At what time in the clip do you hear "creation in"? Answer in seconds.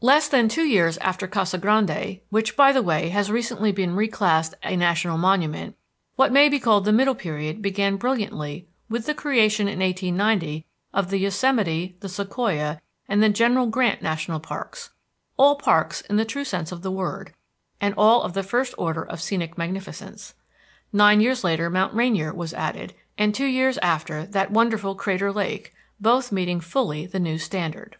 9.14-9.80